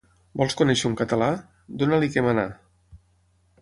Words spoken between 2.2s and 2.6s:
manar.